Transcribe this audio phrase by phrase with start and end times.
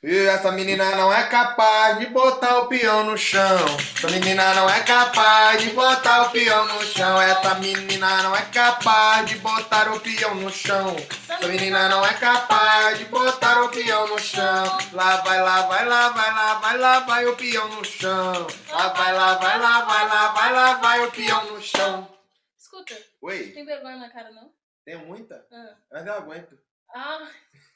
[0.00, 3.58] E essa menina não é capaz de botar o peão no chão.
[3.96, 7.20] Essa menina não é capaz de botar o peão no chão.
[7.20, 10.94] Essa menina não é capaz de botar o peão no chão.
[11.28, 14.78] Essa menina não é capaz de botar o peão no chão.
[14.92, 18.46] Lá vai, lá vai, lá vai, lá vai, lá vai o peão no chão.
[18.70, 22.08] Lá vai, lá vai, lá vai, lá vai, lá vai o peão no chão.
[22.56, 24.52] Escuta, Oi, tem vergonha na cara, não?
[24.84, 25.44] tem muita?
[25.52, 25.74] Ah.
[25.90, 26.56] Mas eu aguento.
[26.94, 27.28] Ah,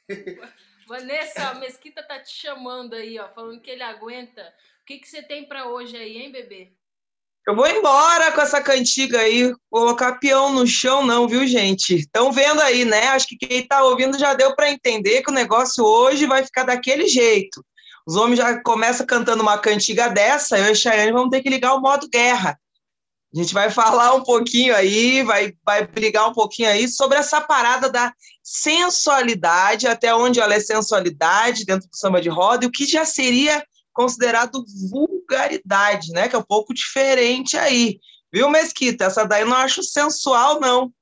[0.93, 4.43] Vanessa, a Mesquita tá te chamando aí, ó, falando que ele aguenta.
[4.43, 6.71] O que, que você tem pra hoje aí, hein, bebê?
[7.49, 11.95] Eu vou embora com essa cantiga aí, colocar peão no chão não, viu, gente?
[11.95, 13.09] Estão vendo aí, né?
[13.09, 16.65] Acho que quem tá ouvindo já deu para entender que o negócio hoje vai ficar
[16.65, 17.65] daquele jeito.
[18.07, 21.49] Os homens já começam cantando uma cantiga dessa, eu e a Chayane vamos ter que
[21.49, 22.61] ligar o modo guerra.
[23.35, 27.41] A gente vai falar um pouquinho aí, vai, vai brigar um pouquinho aí sobre essa
[27.41, 32.71] parada da sensualidade, até onde ela é sensualidade dentro do samba de roda, e o
[32.71, 36.29] que já seria considerado vulgaridade, né?
[36.29, 37.99] Que é um pouco diferente aí.
[38.33, 39.05] Viu, Mesquita?
[39.05, 40.93] Essa daí eu não acho sensual, não.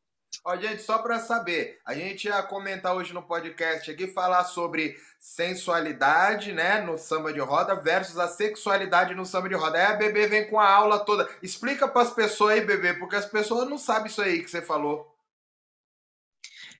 [0.44, 4.96] Ó, gente, só para saber, a gente ia comentar hoje no podcast aqui, falar sobre
[5.18, 9.76] sensualidade, né, no samba de roda versus a sexualidade no samba de roda.
[9.76, 11.28] Aí a bebê vem com a aula toda.
[11.42, 14.62] Explica para as pessoas aí, bebê, porque as pessoas não sabem isso aí que você
[14.62, 15.14] falou.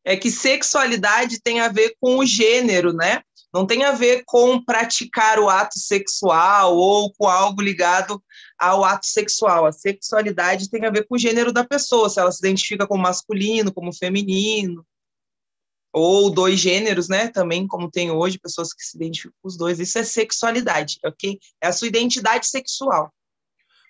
[0.03, 3.23] É que sexualidade tem a ver com o gênero, né?
[3.53, 8.23] Não tem a ver com praticar o ato sexual ou com algo ligado
[8.61, 9.64] ao ato sexual.
[9.64, 13.03] A sexualidade tem a ver com o gênero da pessoa, se ela se identifica como
[13.03, 14.86] masculino, como feminino,
[15.92, 17.28] ou dois gêneros, né?
[17.28, 19.81] Também, como tem hoje, pessoas que se identificam com os dois.
[19.81, 21.38] Isso é sexualidade, ok?
[21.61, 23.12] É a sua identidade sexual.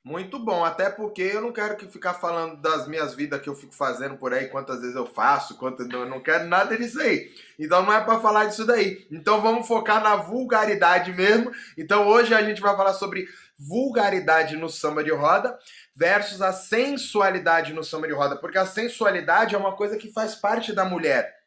[0.02, 3.54] Muito bom, até porque eu não quero que ficar falando das minhas vidas que eu
[3.54, 7.30] fico fazendo por aí, quantas vezes eu faço, quantas eu não quero nada disso aí.
[7.58, 9.06] Então não é para falar disso daí.
[9.10, 11.52] Então vamos focar na vulgaridade mesmo.
[11.76, 13.28] Então hoje a gente vai falar sobre
[13.60, 15.58] vulgaridade no samba de roda
[15.94, 20.34] versus a sensualidade no samba de roda, porque a sensualidade é uma coisa que faz
[20.34, 21.38] parte da mulher.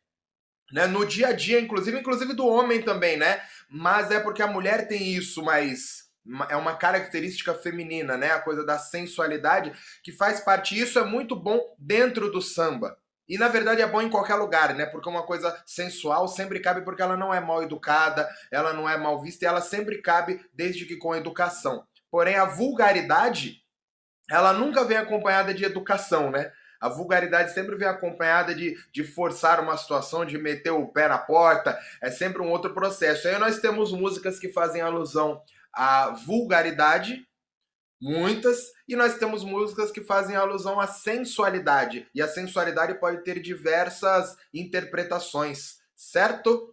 [0.72, 3.42] Né, no dia a dia, inclusive, inclusive do homem também, né?
[3.70, 6.04] Mas é porque a mulher tem isso mais
[6.50, 8.32] é uma característica feminina, né?
[8.32, 10.80] A coisa da sensualidade que faz parte.
[10.80, 12.98] Isso é muito bom dentro do samba.
[13.28, 14.86] E na verdade é bom em qualquer lugar, né?
[14.86, 18.98] Porque uma coisa sensual sempre cabe porque ela não é mal educada, ela não é
[18.98, 21.86] mal vista e ela sempre cabe desde que com educação.
[22.14, 23.64] Porém, a vulgaridade,
[24.30, 26.52] ela nunca vem acompanhada de educação, né?
[26.80, 31.18] A vulgaridade sempre vem acompanhada de, de forçar uma situação, de meter o pé na
[31.18, 33.28] porta, é sempre um outro processo.
[33.28, 35.42] Aí nós temos músicas que fazem alusão
[35.74, 37.28] a vulgaridade,
[38.00, 42.08] muitas, e nós temos músicas que fazem alusão à sensualidade.
[42.14, 46.73] E a sensualidade pode ter diversas interpretações, certo?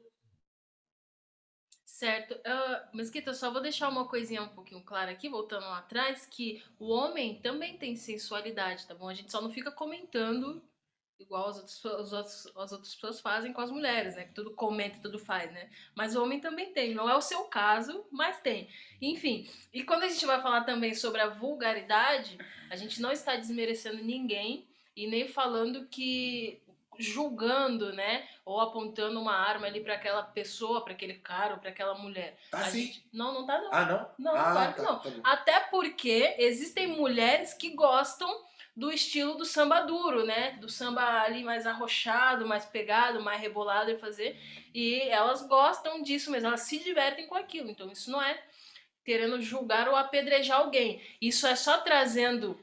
[2.00, 2.32] Certo.
[2.32, 6.64] Uh, Mesquita, só vou deixar uma coisinha um pouquinho clara aqui, voltando lá atrás, que
[6.78, 9.06] o homem também tem sensualidade, tá bom?
[9.06, 10.62] A gente só não fica comentando
[11.18, 14.24] igual as outras, os outros, as outras pessoas fazem com as mulheres, né?
[14.24, 15.68] Que tudo comenta, tudo faz, né?
[15.94, 16.94] Mas o homem também tem.
[16.94, 18.70] Não é o seu caso, mas tem.
[19.02, 22.38] Enfim, e quando a gente vai falar também sobre a vulgaridade,
[22.70, 26.62] a gente não está desmerecendo ninguém e nem falando que
[26.98, 31.70] julgando, né, ou apontando uma arma ali para aquela pessoa, para aquele cara ou para
[31.70, 32.36] aquela mulher.
[32.50, 32.86] Tá a sim.
[32.86, 33.72] gente não não tá não.
[33.72, 34.32] Ah, não?
[34.32, 34.98] Não, ah, claro que tá, não.
[34.98, 35.10] tá.
[35.24, 38.44] Até porque existem mulheres que gostam
[38.76, 40.52] do estilo do samba duro, né?
[40.60, 44.38] Do samba ali mais arrochado, mais pegado, mais rebolado e fazer.
[44.74, 47.70] E elas gostam disso mesmo, elas se divertem com aquilo.
[47.70, 48.42] Então isso não é
[49.04, 51.02] querendo julgar ou apedrejar alguém.
[51.20, 52.58] Isso é só trazendo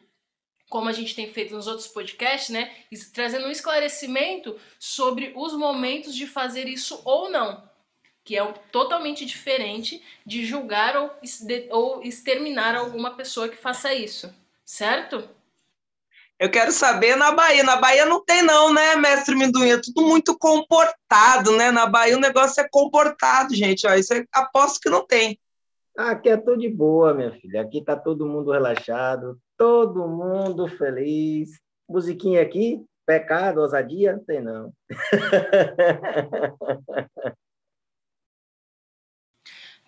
[0.70, 2.72] como a gente tem feito nos outros podcasts, né?
[3.14, 7.64] Trazendo um esclarecimento sobre os momentos de fazer isso ou não.
[8.24, 11.12] Que é totalmente diferente de julgar ou,
[11.72, 14.34] ou exterminar alguma pessoa que faça isso.
[14.66, 15.30] Certo?
[16.38, 17.64] Eu quero saber na Bahia.
[17.64, 19.76] Na Bahia não tem, não, né, mestre Minduinha?
[19.76, 21.72] É tudo muito comportado, né?
[21.72, 23.88] Na Bahia o negócio é comportado, gente.
[23.88, 25.40] Ó, isso eu aposto que não tem.
[25.98, 27.62] Aqui é tudo de boa, minha filha.
[27.62, 31.60] Aqui tá todo mundo relaxado, todo mundo feliz.
[31.90, 34.74] Musiquinha aqui, pecado, ousadia, tem não.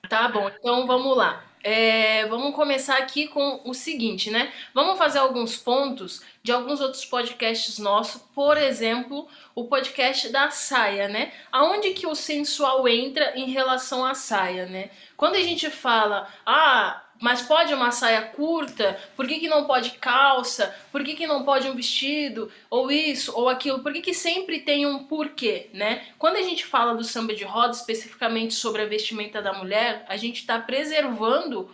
[0.09, 1.43] Tá bom, então vamos lá.
[1.63, 4.51] É, vamos começar aqui com o seguinte, né?
[4.73, 11.07] Vamos fazer alguns pontos de alguns outros podcasts nossos, por exemplo, o podcast da saia,
[11.07, 11.31] né?
[11.51, 14.89] Aonde que o sensual entra em relação à saia, né?
[15.15, 18.97] Quando a gente fala, ah, mas pode uma saia curta?
[19.15, 20.73] Por que, que não pode calça?
[20.91, 22.49] Por que, que não pode um vestido?
[22.69, 23.79] Ou isso, ou aquilo?
[23.79, 26.07] Por que, que sempre tem um porquê, né?
[26.17, 30.15] Quando a gente fala do samba de roda, especificamente sobre a vestimenta da mulher, a
[30.15, 31.69] gente está preservando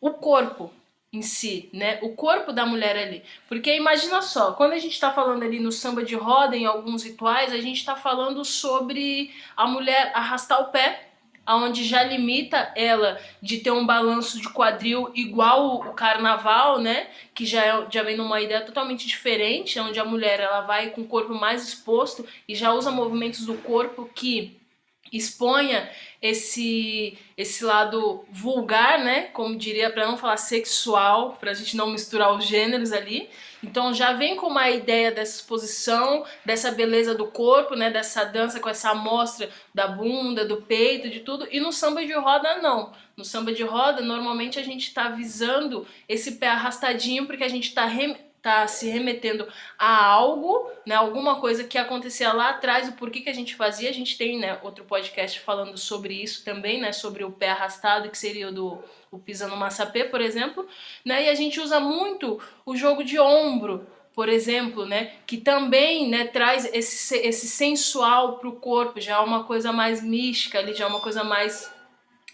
[0.00, 0.72] o corpo
[1.12, 1.98] em si, né?
[2.02, 3.22] O corpo da mulher ali.
[3.48, 7.04] Porque imagina só, quando a gente está falando ali no samba de roda, em alguns
[7.04, 11.05] rituais, a gente está falando sobre a mulher arrastar o pé
[11.46, 17.06] aonde já limita ela de ter um balanço de quadril igual o carnaval, né?
[17.32, 21.02] Que já, é, já vem numa ideia totalmente diferente, onde a mulher ela vai com
[21.02, 24.60] o corpo mais exposto e já usa movimentos do corpo que
[25.12, 25.88] exponha
[26.26, 29.24] esse esse lado vulgar, né?
[29.24, 33.28] Como diria para não falar sexual, para a gente não misturar os gêneros ali.
[33.62, 37.90] Então já vem com uma ideia dessa exposição, dessa beleza do corpo, né?
[37.90, 41.46] Dessa dança com essa amostra da bunda, do peito, de tudo.
[41.50, 42.92] E no samba de roda não.
[43.16, 47.68] No samba de roda normalmente a gente está visando esse pé arrastadinho porque a gente
[47.68, 47.84] está
[48.46, 53.28] tá se remetendo a algo, né, alguma coisa que acontecia lá atrás, o porquê que
[53.28, 53.90] a gente fazia.
[53.90, 58.08] A gente tem, né, outro podcast falando sobre isso também, né, sobre o pé arrastado,
[58.08, 58.78] que seria o do
[59.10, 60.66] o pisando massapê, por exemplo,
[61.04, 61.24] né?
[61.24, 66.26] E a gente usa muito o jogo de ombro, por exemplo, né, que também né,
[66.26, 70.84] traz esse, esse sensual para o corpo, já é uma coisa mais mística, ali, já
[70.84, 71.72] é uma coisa mais,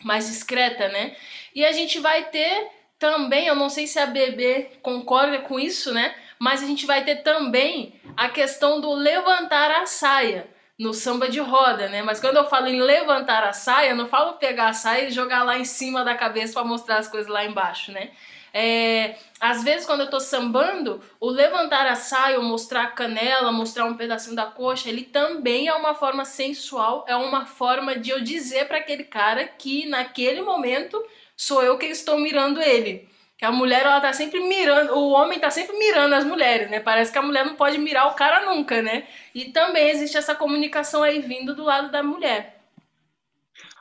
[0.03, 1.17] mais discreta, né?
[1.55, 2.71] E a gente vai ter
[3.03, 6.15] também, eu não sei se a bebê concorda com isso, né?
[6.39, 10.47] Mas a gente vai ter também a questão do levantar a saia
[10.79, 12.01] no samba de roda, né?
[12.01, 15.11] Mas quando eu falo em levantar a saia, eu não falo pegar a saia e
[15.11, 18.11] jogar lá em cima da cabeça para mostrar as coisas lá embaixo, né?
[18.55, 23.51] É, às vezes, quando eu tô sambando, o levantar a saia, ou mostrar a canela,
[23.51, 28.11] mostrar um pedacinho da coxa, ele também é uma forma sensual, é uma forma de
[28.11, 31.03] eu dizer para aquele cara que naquele momento
[31.43, 33.09] sou eu quem estou mirando ele.
[33.37, 36.79] Que a mulher, ela tá sempre mirando, o homem tá sempre mirando as mulheres, né?
[36.79, 39.09] Parece que a mulher não pode mirar o cara nunca, né?
[39.35, 42.63] E também existe essa comunicação aí vindo do lado da mulher.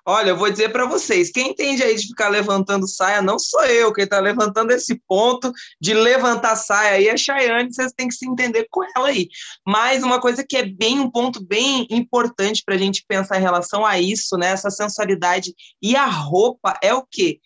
[0.04, 3.64] Olha, eu vou dizer para vocês, quem entende aí de ficar levantando saia, não sou
[3.66, 8.16] eu, quem está levantando esse ponto de levantar saia aí é Chayane, vocês têm que
[8.16, 9.30] se entender com ela aí.
[9.64, 13.44] Mas uma coisa que é bem um ponto bem importante para a gente pensar em
[13.44, 17.40] relação a isso, né, essa sensualidade e a roupa é o quê?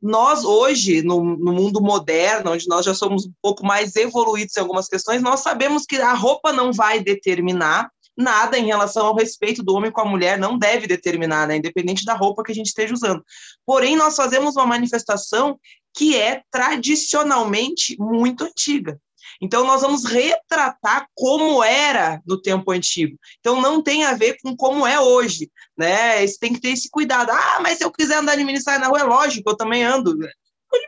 [0.00, 4.60] Nós hoje, no, no, mundo moderno, onde nós já somos um pouco mais evoluídos em
[4.60, 9.62] algumas questões, nós sabemos que a roupa não vai determinar nada em relação ao respeito
[9.62, 12.66] do homem com a mulher, não deve determinar, né, independente da roupa que a gente
[12.66, 13.24] esteja usando.
[13.66, 15.58] Porém, nós fazemos uma manifestação
[15.94, 18.98] que é tradicionalmente muito antiga.
[19.40, 23.16] Então, nós vamos retratar como era no tempo antigo.
[23.38, 26.26] Então, não tem a ver com como é hoje, né?
[26.26, 27.30] Você tem que ter esse cuidado.
[27.30, 30.14] Ah, mas se eu quiser andar de mini na rua, é lógico, eu também ando.
[30.14, 30.28] De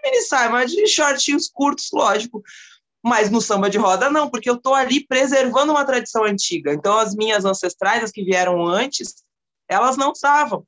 [0.05, 0.19] mini
[0.51, 2.43] mas de shortinhos curtos, lógico.
[3.03, 6.73] Mas no samba de roda, não, porque eu estou ali preservando uma tradição antiga.
[6.73, 9.15] Então, as minhas ancestrais, as que vieram antes,
[9.69, 10.65] elas não usavam.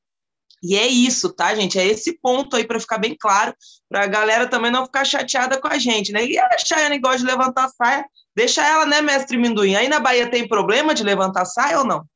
[0.64, 1.78] E é isso, tá, gente?
[1.78, 3.54] É esse ponto aí para ficar bem claro,
[3.86, 6.24] para a galera também não ficar chateada com a gente, né?
[6.24, 9.74] E a Chayane gosta de levantar a saia, deixa ela, né, mestre Minduim?
[9.74, 12.06] Aí na Bahia tem problema de levantar saia ou não?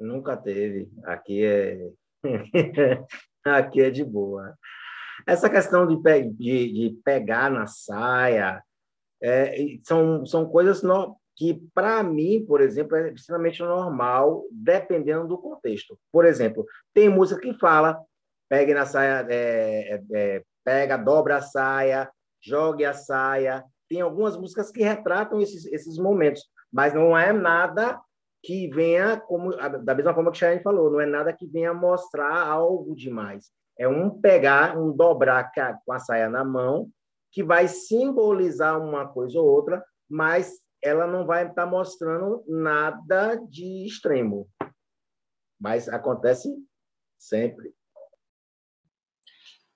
[0.00, 0.90] Nunca teve.
[1.04, 1.90] Aqui é
[3.46, 4.54] aqui é de boa.
[5.24, 6.24] Essa questão de, pe...
[6.24, 8.60] de, de pegar na saia
[9.22, 15.38] é, são, são coisas no que, para mim, por exemplo, é extremamente normal, dependendo do
[15.38, 15.98] contexto.
[16.12, 17.98] Por exemplo, tem música que fala,
[18.48, 22.10] pegue na saia, é, é, é, pega, dobra a saia,
[22.42, 23.64] jogue a saia.
[23.88, 28.00] Tem algumas músicas que retratam esses, esses momentos, mas não é nada
[28.42, 29.50] que venha, como
[29.84, 33.50] da mesma forma que o Cheyenne falou, não é nada que venha mostrar algo demais.
[33.78, 35.50] É um pegar, um dobrar
[35.84, 36.88] com a saia na mão,
[37.32, 43.36] que vai simbolizar uma coisa ou outra, mas ela não vai estar tá mostrando nada
[43.48, 44.48] de extremo.
[45.60, 46.48] Mas acontece
[47.18, 47.74] sempre.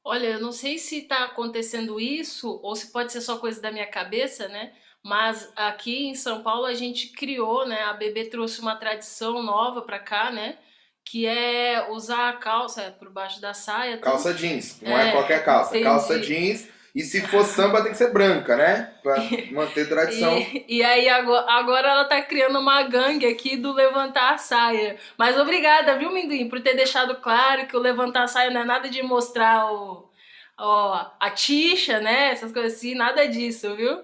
[0.02, 3.72] Olha, eu não sei se está acontecendo isso ou se pode ser só coisa da
[3.72, 4.74] minha cabeça, né?
[5.02, 7.82] Mas aqui em São Paulo a gente criou, né?
[7.82, 10.58] A bebê trouxe uma tradição nova para cá, né?
[11.04, 13.98] Que é usar a calça por baixo da saia.
[13.98, 15.70] Calça jeans, não é, é qualquer calça.
[15.70, 15.84] Entendi.
[15.84, 18.94] Calça jeans e se for samba, tem que ser branca, né?
[19.02, 19.16] Pra
[19.50, 20.38] manter tradição.
[20.38, 24.96] E, e aí agora, agora, ela tá criando uma gangue aqui do levantar a saia.
[25.18, 28.64] Mas obrigada, viu, Minduim, por ter deixado claro que o levantar a saia não é
[28.64, 30.08] nada de mostrar o,
[30.56, 32.30] ó, a tixa, né?
[32.30, 34.00] Essas coisas assim, nada disso, viu?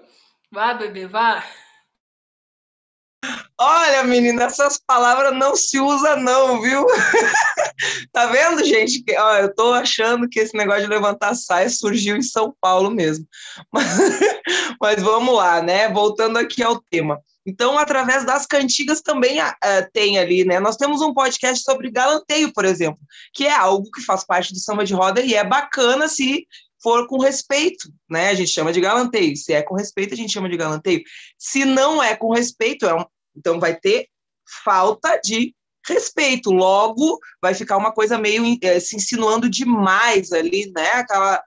[0.50, 1.44] Vá, bebê, vá.
[3.58, 6.86] Olha, menina, essas palavras não se usa não, viu?
[8.10, 9.04] tá vendo, gente?
[9.18, 13.26] Ó, eu tô achando que esse negócio de levantar saia surgiu em São Paulo mesmo.
[13.70, 13.98] Mas,
[14.80, 15.88] mas vamos lá, né?
[15.92, 17.20] Voltando aqui ao tema.
[17.46, 19.50] Então, através das cantigas também uh,
[19.92, 20.58] tem ali, né?
[20.60, 23.00] Nós temos um podcast sobre galanteio, por exemplo,
[23.34, 26.46] que é algo que faz parte do samba de roda e é bacana se
[26.82, 28.30] for com respeito, né?
[28.30, 29.37] A gente chama de galanteio.
[29.37, 31.02] Se é com respeito, a gente chama de galanteio.
[31.38, 33.04] Se não é com respeito, é um,
[33.37, 34.08] então vai ter
[34.64, 35.54] falta de
[35.87, 36.50] respeito.
[36.50, 40.90] Logo, vai ficar uma coisa meio é, se insinuando demais ali, né?
[40.92, 41.42] Aquela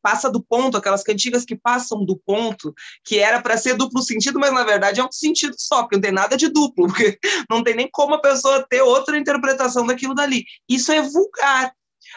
[0.00, 2.72] passa do ponto, aquelas cantigas que passam do ponto,
[3.04, 6.02] que era para ser duplo sentido, mas na verdade é um sentido só, porque não
[6.02, 7.18] tem nada de duplo, porque
[7.50, 10.44] não tem nem como a pessoa ter outra interpretação daquilo dali.
[10.68, 11.72] Isso é vulgar.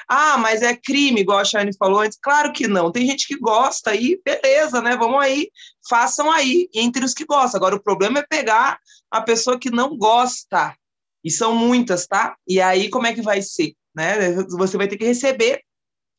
[0.07, 2.17] Ah, mas é crime, igual a Shane falou antes.
[2.21, 2.91] Claro que não.
[2.91, 4.95] Tem gente que gosta aí, beleza, né?
[4.95, 5.49] Vamos aí,
[5.89, 7.57] façam aí, entre os que gostam.
[7.57, 8.79] Agora, o problema é pegar
[9.11, 10.75] a pessoa que não gosta.
[11.23, 12.35] E são muitas, tá?
[12.47, 13.73] E aí, como é que vai ser?
[13.95, 14.33] Né?
[14.57, 15.61] Você vai ter que receber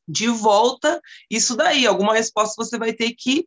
[0.09, 1.87] de volta isso daí.
[1.87, 3.47] Alguma resposta você vai ter que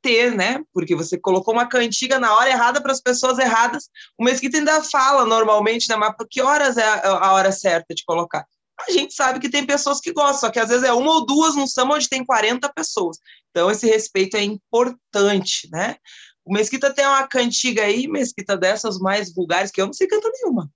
[0.00, 0.62] ter, né?
[0.72, 3.88] Porque você colocou uma cantiga na hora errada para as pessoas erradas.
[4.18, 5.96] O Mesquita ainda fala normalmente, né?
[5.96, 8.46] Mas que horas é a hora certa de colocar?
[8.80, 11.26] A gente sabe que tem pessoas que gostam, só que às vezes é uma ou
[11.26, 13.18] duas no samba onde tem 40 pessoas.
[13.50, 15.96] Então, esse respeito é importante, né?
[16.44, 20.30] O Mesquita tem uma cantiga aí, Mesquita, dessas mais vulgares, que eu não sei cantar
[20.32, 20.70] nenhuma.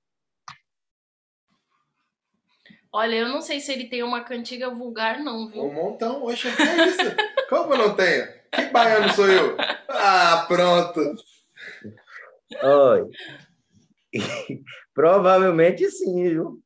[2.92, 5.62] Olha, eu não sei se ele tem uma cantiga vulgar, não, viu?
[5.64, 7.16] Um montão, oxe, que é isso?
[7.48, 8.26] Como eu não tenho?
[8.50, 9.56] Que baiano sou eu?
[9.88, 11.00] Ah, pronto.
[12.62, 13.10] Oi.
[14.92, 16.62] Provavelmente sim, viu?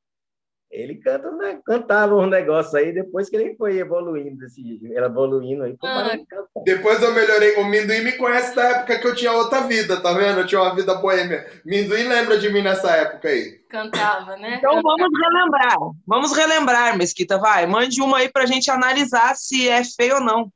[0.76, 1.58] Ele canta, né?
[1.64, 6.18] cantava um negócio aí, depois que ele foi evoluindo, desse, evoluindo aí, ah.
[6.66, 7.56] Depois eu melhorei.
[7.56, 10.40] O Minduim me conhece da época que eu tinha outra vida, tá vendo?
[10.40, 11.46] Eu tinha uma vida boêmia.
[11.64, 13.58] Minduim lembra de mim nessa época aí.
[13.70, 14.56] Cantava, né?
[14.58, 15.76] Então vamos relembrar.
[16.06, 17.66] Vamos relembrar, Mesquita, vai.
[17.66, 20.52] Mande uma aí pra gente analisar se é feio ou não.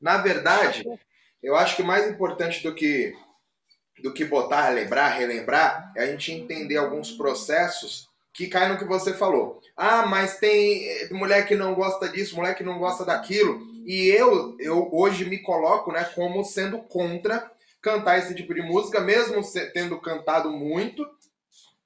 [0.00, 0.82] Na verdade,
[1.42, 3.12] eu acho que mais importante do que
[4.02, 8.07] do que botar, lembrar, relembrar, é a gente entender alguns processos
[8.38, 9.60] que cai no que você falou.
[9.76, 13.60] Ah, mas tem eh, mulher que não gosta disso, mulher que não gosta daquilo.
[13.84, 17.50] E eu, eu hoje me coloco né, como sendo contra
[17.82, 19.42] cantar esse tipo de música, mesmo
[19.74, 21.04] tendo cantado muito.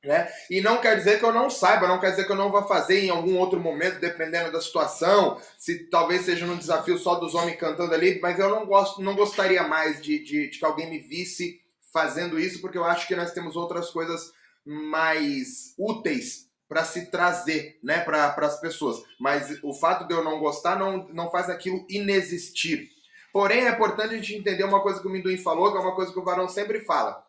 [0.05, 0.29] Né?
[0.51, 2.65] E não quer dizer que eu não saiba, não quer dizer que eu não vá
[2.65, 7.35] fazer em algum outro momento, dependendo da situação, se talvez seja um desafio só dos
[7.35, 10.91] homens cantando ali, mas eu não gosto, não gostaria mais de, de, de que alguém
[10.91, 14.33] me visse fazendo isso, porque eu acho que nós temos outras coisas
[14.64, 19.02] mais úteis para se trazer né, para as pessoas.
[19.21, 22.90] Mas o fato de eu não gostar não, não faz aquilo inexistir.
[23.33, 25.95] Porém, é importante a gente entender uma coisa que o Minduim falou, que é uma
[25.95, 27.26] coisa que o Varão sempre fala.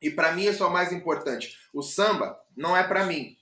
[0.00, 1.56] E para mim isso é o mais importante.
[1.72, 3.36] O samba não é para mim.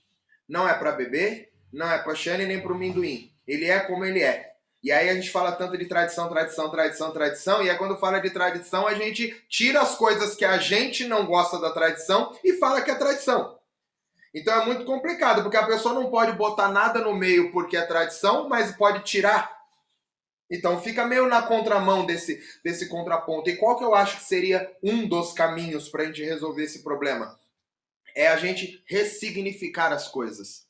[0.47, 3.31] Não é para beber, não é para Xane nem para o Minduim.
[3.45, 4.56] Ele é como ele é.
[4.83, 8.19] E aí a gente fala tanto de tradição, tradição, tradição, tradição, e aí quando fala
[8.19, 12.53] de tradição, a gente tira as coisas que a gente não gosta da tradição e
[12.53, 13.57] fala que é tradição.
[14.33, 17.81] Então é muito complicado, porque a pessoa não pode botar nada no meio porque é
[17.81, 19.57] tradição, mas pode tirar.
[20.49, 23.49] Então fica meio na contramão desse, desse contraponto.
[23.49, 26.83] E qual que eu acho que seria um dos caminhos para a gente resolver esse
[26.83, 27.39] problema?
[28.15, 30.66] É a gente ressignificar as coisas.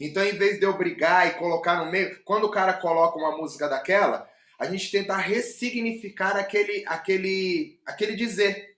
[0.00, 3.36] Então, em vez de eu brigar e colocar no meio, quando o cara coloca uma
[3.36, 8.76] música daquela, a gente tenta ressignificar aquele, aquele, aquele dizer.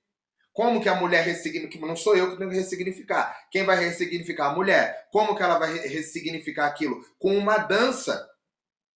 [0.52, 1.86] Como que a mulher ressignifica?
[1.86, 3.46] Não sou eu que tenho que ressignificar.
[3.48, 4.46] Quem vai ressignificar?
[4.46, 5.06] A mulher.
[5.12, 7.00] Como que ela vai ressignificar aquilo?
[7.16, 8.28] Com uma dança,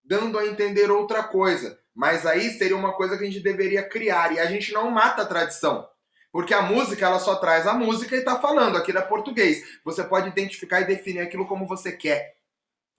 [0.04, 1.78] dando a entender outra coisa.
[1.94, 4.32] Mas aí seria uma coisa que a gente deveria criar.
[4.32, 5.88] E a gente não mata a tradição.
[6.32, 9.62] Porque a música, ela só traz a música e está falando, aqui é português.
[9.84, 12.34] Você pode identificar e definir aquilo como você quer.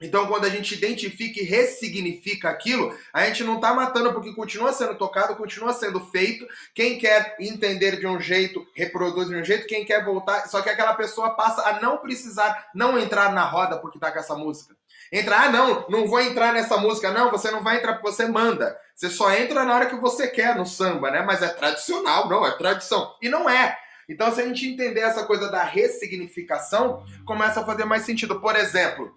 [0.03, 4.73] Então, quando a gente identifica e ressignifica aquilo, a gente não está matando porque continua
[4.73, 6.45] sendo tocado, continua sendo feito.
[6.75, 9.65] Quem quer entender de um jeito, reproduz de um jeito.
[9.65, 13.79] Quem quer voltar, só que aquela pessoa passa a não precisar, não entrar na roda
[13.79, 14.75] porque está com essa música.
[15.15, 17.12] Entrar, ah, não, não vou entrar nessa música.
[17.12, 18.75] Não, você não vai entrar porque você manda.
[18.96, 21.22] Você só entra na hora que você quer no samba, né?
[21.22, 23.15] Mas é tradicional, não, é tradição.
[23.22, 23.77] E não é.
[24.10, 28.41] Então, se a gente entender essa coisa da ressignificação, começa a fazer mais sentido.
[28.41, 29.12] Por exemplo,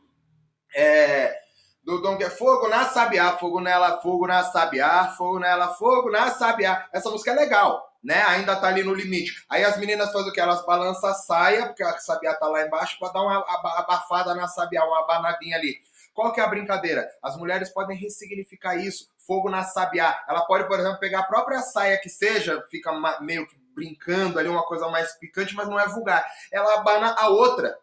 [0.75, 1.35] é,
[1.83, 6.11] do Dom que é fogo na sabiá, fogo nela, fogo na sabiá, fogo nela, fogo
[6.11, 6.87] na sabiá.
[6.93, 8.23] Essa música é legal, né?
[8.29, 9.45] Ainda tá ali no limite.
[9.51, 10.41] Aí as meninas fazem o que?
[10.41, 13.45] Elas balançam a saia, porque a sabiá tá lá embaixo, para dar uma
[13.81, 15.83] abafada na sabiá, uma abanadinha ali.
[16.15, 17.11] Qual que é a brincadeira?
[17.21, 19.11] As mulheres podem ressignificar isso.
[19.19, 20.25] Fogo na sabiá.
[20.29, 24.49] Ela pode, por exemplo, pegar a própria saia que seja, fica meio que brincando ali,
[24.49, 26.25] uma coisa mais picante, mas não é vulgar.
[26.53, 27.77] Ela abana a outra.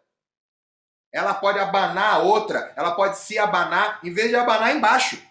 [1.12, 5.22] Ela pode abanar a outra, ela pode se abanar, em vez de abanar embaixo.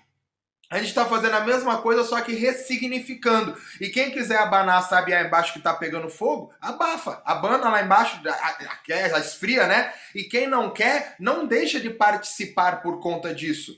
[0.73, 3.55] A gente está fazendo a mesma coisa, só que ressignificando.
[3.79, 7.21] E quem quiser abanar, sabe, aí embaixo que está pegando fogo, abafa.
[7.23, 9.93] Abana lá embaixo, a, a, esfria, né?
[10.15, 13.77] E quem não quer, não deixa de participar por conta disso.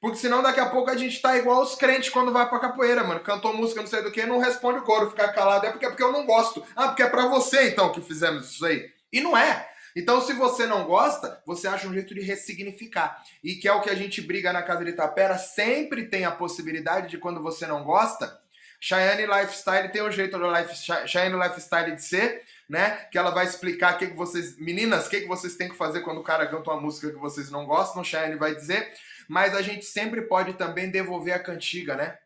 [0.00, 3.04] Porque senão daqui a pouco a gente tá igual os crentes quando vai pra capoeira,
[3.04, 3.20] mano.
[3.20, 5.66] Cantou música, não sei do que, não responde o coro, fica calado.
[5.66, 6.64] É porque, é porque eu não gosto.
[6.74, 8.88] Ah, porque é pra você então que fizemos isso aí.
[9.12, 9.68] E não é.
[9.96, 13.22] Então, se você não gosta, você acha um jeito de ressignificar.
[13.42, 16.30] E que é o que a gente briga na casa de Itapera, sempre tem a
[16.30, 18.40] possibilidade de quando você não gosta,
[18.80, 20.74] Cheyenne Lifestyle tem um jeito do life,
[21.06, 22.92] Cheyenne Lifestyle de ser, né?
[23.12, 25.76] Que ela vai explicar o que, que vocês, meninas, o que, que vocês têm que
[25.76, 28.90] fazer quando o cara canta uma música que vocês não gostam, Cheyenne vai dizer.
[29.28, 32.16] Mas a gente sempre pode também devolver a cantiga, né?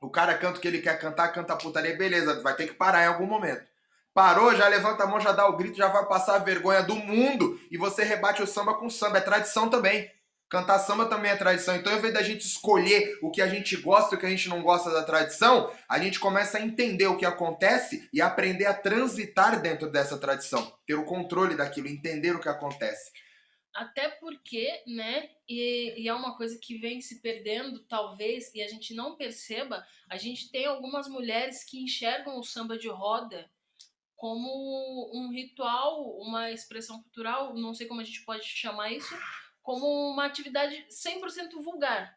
[0.00, 2.74] O cara canta o que ele quer cantar, canta a putaria, beleza, vai ter que
[2.74, 3.68] parar em algum momento.
[4.12, 6.96] Parou, já levanta a mão, já dá o grito, já vai passar a vergonha do
[6.96, 9.18] mundo e você rebate o samba com samba.
[9.18, 10.10] É tradição também.
[10.48, 11.76] Cantar samba também é tradição.
[11.76, 14.30] Então, ao invés da gente escolher o que a gente gosta e o que a
[14.30, 18.66] gente não gosta da tradição, a gente começa a entender o que acontece e aprender
[18.66, 20.76] a transitar dentro dessa tradição.
[20.84, 23.12] Ter o controle daquilo, entender o que acontece.
[23.72, 28.66] Até porque, né, e, e, é uma coisa que vem se perdendo, talvez, e a
[28.66, 33.48] gente não perceba, a gente tem algumas mulheres que enxergam o samba de roda
[34.20, 39.16] como um ritual, uma expressão cultural, não sei como a gente pode chamar isso,
[39.62, 42.14] como uma atividade 100% vulgar.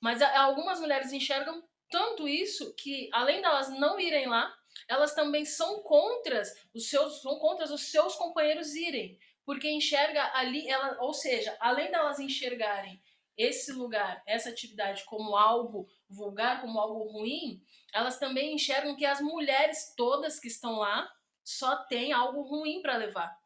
[0.00, 4.52] Mas algumas mulheres enxergam tanto isso que, além delas não irem lá,
[4.88, 6.42] elas também são contra
[6.74, 11.88] os seus, são contra os seus companheiros irem, porque enxerga ali, ela, ou seja, além
[11.92, 13.00] delas enxergarem
[13.36, 17.62] esse lugar, essa atividade como algo vulgar, como algo ruim,
[17.92, 21.10] elas também enxergam que as mulheres todas que estão lá
[21.44, 23.40] só têm algo ruim para levar.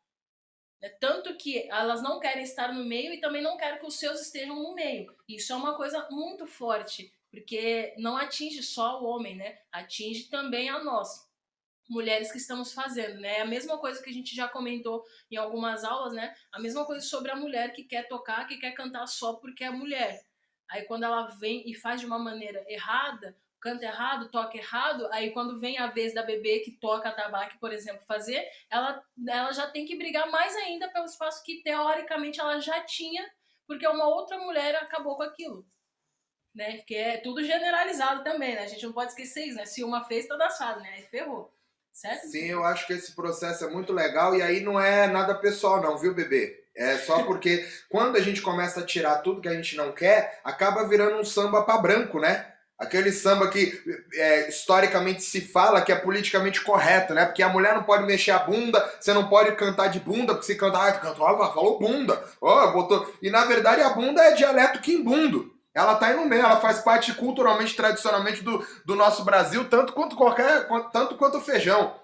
[0.80, 3.98] É tanto que elas não querem estar no meio e também não querem que os
[3.98, 5.16] seus estejam no meio.
[5.26, 9.58] Isso é uma coisa muito forte, porque não atinge só o homem, né?
[9.72, 11.25] Atinge também a nós,
[11.88, 13.38] mulheres que estamos fazendo, né?
[13.38, 16.34] É a mesma coisa que a gente já comentou em algumas aulas, né?
[16.52, 19.70] A mesma coisa sobre a mulher que quer tocar, que quer cantar só porque é
[19.70, 20.24] mulher.
[20.68, 25.30] Aí quando ela vem e faz de uma maneira errada, canta errado, toca errado, aí
[25.32, 29.66] quando vem a vez da bebê que toca tabaco, por exemplo, fazer, ela, ela já
[29.68, 33.28] tem que brigar mais ainda pelo espaço que teoricamente ela já tinha,
[33.66, 35.66] porque uma outra mulher acabou com aquilo.
[36.54, 36.78] Né?
[36.78, 38.62] Que é tudo generalizado também, né?
[38.62, 39.66] A gente não pode esquecer isso, né?
[39.66, 40.94] Se uma fez, toda assado, né?
[40.94, 41.52] Aí ferrou.
[41.96, 42.26] Certo?
[42.26, 45.80] Sim, eu acho que esse processo é muito legal e aí não é nada pessoal,
[45.80, 46.62] não, viu, bebê?
[46.76, 50.38] É só porque quando a gente começa a tirar tudo que a gente não quer,
[50.44, 52.52] acaba virando um samba para branco, né?
[52.78, 53.82] Aquele samba que
[54.12, 57.24] é, historicamente se fala que é politicamente correto, né?
[57.24, 60.52] Porque a mulher não pode mexer a bunda, você não pode cantar de bunda, porque
[60.52, 63.10] se cantar, ah, cantou, ah, falou bunda, ó, oh, botou.
[63.22, 65.55] E na verdade a bunda é dialeto quimbundo.
[65.76, 69.92] Ela tá aí no meio, ela faz parte culturalmente, tradicionalmente do, do nosso Brasil, tanto
[69.92, 71.94] quanto qualquer, tanto quanto o feijão,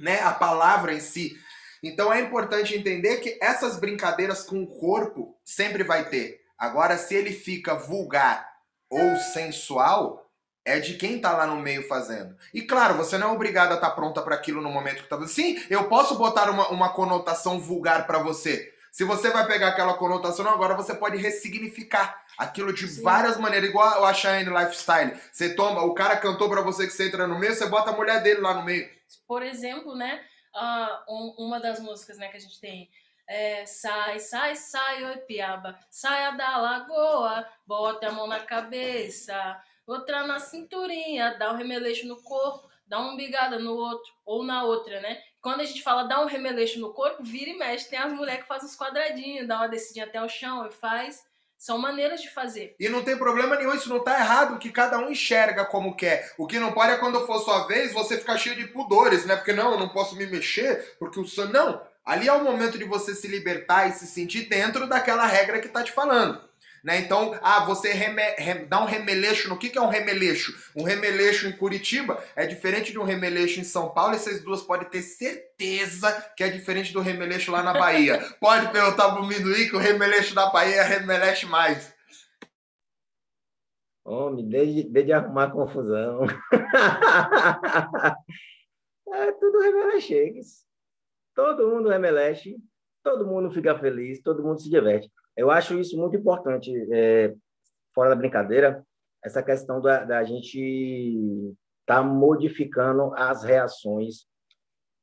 [0.00, 0.22] né?
[0.22, 1.36] A palavra em si.
[1.82, 6.40] Então é importante entender que essas brincadeiras com o corpo sempre vai ter.
[6.56, 8.50] Agora, se ele fica vulgar
[8.88, 10.24] ou sensual
[10.64, 12.34] é de quem tá lá no meio fazendo.
[12.54, 15.08] E claro, você não é obrigado a estar tá pronta para aquilo no momento que
[15.10, 15.34] tá fazendo.
[15.34, 18.73] Sim, eu posso botar uma, uma conotação vulgar para você.
[18.94, 23.02] Se você vai pegar aquela conotação, agora você pode ressignificar aquilo de Sim.
[23.02, 25.20] várias maneiras, igual a Shine Lifestyle.
[25.32, 27.96] Você toma, o cara cantou para você que você entra no meio, você bota a
[27.96, 28.88] mulher dele lá no meio.
[29.26, 32.88] Por exemplo, né, uh, uma das músicas né, que a gente tem
[33.26, 40.24] é, sai, sai, sai, oi piaba, saia da lagoa, bota a mão na cabeça, outra
[40.24, 45.00] na cinturinha, dá um remeleixo no corpo, dá uma umbigada no outro, ou na outra,
[45.00, 45.20] né?
[45.44, 48.40] Quando a gente fala dá um remeleixo no corpo, vira e mexe, tem as mulheres
[48.40, 51.22] que fazem os quadradinhos, dá uma descidinha até o chão e faz.
[51.58, 52.74] São maneiras de fazer.
[52.80, 56.32] E não tem problema nenhum, isso não tá errado, que cada um enxerga como quer.
[56.38, 59.36] O que não pode é quando for sua vez, você ficar cheio de pudores, né?
[59.36, 61.52] Porque não, eu não posso me mexer, porque o sangue.
[61.52, 61.86] Não!
[62.02, 65.66] Ali é o momento de você se libertar e se sentir dentro daquela regra que
[65.66, 66.40] está te falando.
[66.84, 66.98] Né?
[66.98, 69.48] Então, ah, você reme, rem, dá um remeleixo.
[69.48, 70.54] No que, que é um remeleixo?
[70.76, 74.60] Um remeleixo em Curitiba é diferente de um remeleixo em São Paulo, e vocês duas
[74.60, 78.20] podem ter certeza que é diferente do remeleixo lá na Bahia.
[78.38, 81.94] Pode perguntar pro Minduí que o remeleixo da Bahia remelexe mais.
[84.04, 86.26] Homem, desde, desde arrumar confusão.
[89.10, 90.64] é tudo remelexe
[91.34, 92.56] todo mundo remelexe,
[93.02, 95.10] todo mundo fica feliz, todo mundo se diverte.
[95.36, 97.34] Eu acho isso muito importante, é,
[97.94, 98.84] fora da brincadeira,
[99.24, 104.26] essa questão da, da gente está modificando as reações,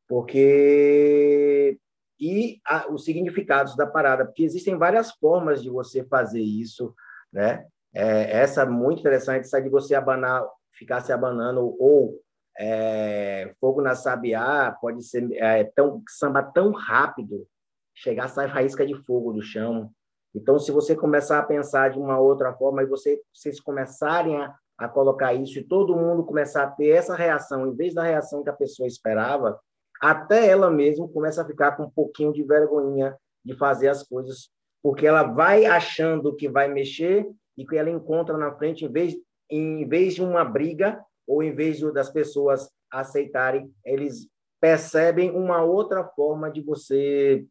[0.07, 1.77] porque
[2.19, 6.93] e a, os significados da parada, porque existem várias formas de você fazer isso,
[7.33, 7.65] né?
[7.93, 12.21] É, essa é muito interessante, essa de você abanar, ficar se abanando ou
[12.57, 17.47] é, fogo na sabiá pode ser é, tão samba tão rápido,
[17.95, 19.91] chegar a sair faísca de fogo do chão.
[20.33, 24.55] Então, se você começar a pensar de uma outra forma e você, vocês começarem a,
[24.77, 28.43] a colocar isso e todo mundo começar a ter essa reação, em vez da reação
[28.43, 29.59] que a pessoa esperava,
[30.01, 34.49] até ela mesma começa a ficar com um pouquinho de vergonha de fazer as coisas,
[34.81, 39.15] porque ela vai achando que vai mexer e que ela encontra na frente, em vez,
[39.49, 44.27] em vez de uma briga, ou em vez das pessoas aceitarem, eles
[44.59, 47.45] percebem uma outra forma de você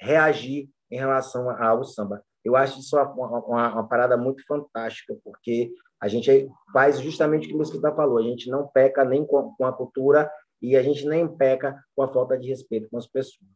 [0.00, 2.24] reagir em relação ao samba.
[2.46, 7.48] Eu acho isso uma, uma, uma parada muito fantástica, porque a gente faz justamente o
[7.48, 10.30] que o Mosquita falou, a gente não peca nem com, com a cultura
[10.62, 13.50] e a gente nem peca com a falta de respeito com as pessoas.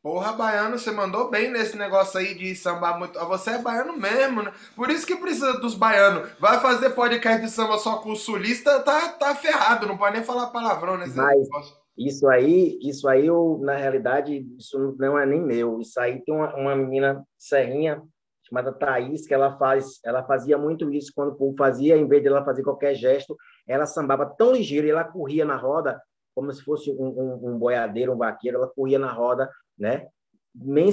[0.00, 3.18] Porra, baiano, você mandou bem nesse negócio aí de sambar muito.
[3.18, 4.52] Você é baiano mesmo, né?
[4.76, 6.30] Por isso que precisa dos baianos.
[6.38, 10.24] Vai fazer podcast de samba só com o sulista, tá, tá ferrado, não pode nem
[10.24, 11.76] falar palavrão nesse Mas, negócio.
[11.98, 15.80] Isso aí, isso aí, eu, na realidade, isso não é nem meu.
[15.80, 18.00] Isso aí tem uma, uma menina serrinha
[18.48, 22.22] chamada Thaís, que ela faz, ela fazia muito isso quando o povo fazia, em vez
[22.22, 26.00] de ela fazer qualquer gesto, ela sambava tão ligeiro e ela corria na roda,
[26.34, 30.08] como se fosse um, um, um boiadeiro, um vaqueiro, ela corria na roda né?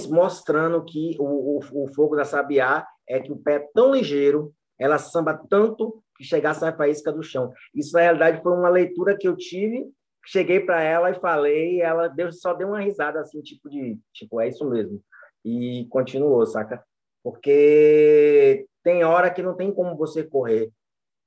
[0.09, 4.53] mostrando que o, o, o, fogo da sabiá é que o pé é tão ligeiro,
[4.77, 7.51] ela samba tanto que chegar a faísca do chão.
[7.73, 9.89] Isso, na realidade, foi uma leitura que eu tive,
[10.25, 13.99] cheguei para ela e falei, e ela deu, só deu uma risada, assim, tipo de,
[14.13, 15.01] tipo, é isso mesmo.
[15.43, 16.83] E continuou, saca?
[17.23, 20.71] Porque tem hora que não tem como você correr.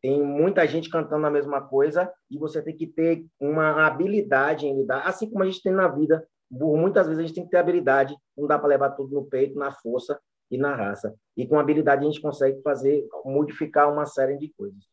[0.00, 4.76] Tem muita gente cantando a mesma coisa e você tem que ter uma habilidade em
[4.76, 7.56] lidar, assim como a gente tem na vida, muitas vezes a gente tem que ter
[7.56, 10.18] habilidade, não dá para levar tudo no peito, na força
[10.50, 11.14] e na raça.
[11.36, 14.84] E com habilidade a gente consegue fazer, modificar uma série de coisas.